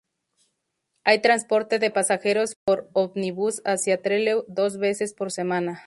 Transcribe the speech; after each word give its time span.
Hay 1.03 1.21
transporte 1.21 1.77
de 1.77 1.91
pasajeros 1.91 2.55
por 2.65 2.89
ómnibus 2.93 3.61
hacia 3.65 4.01
Trelew 4.01 4.45
dos 4.47 4.79
veces 4.79 5.13
por 5.13 5.31
semana. 5.31 5.79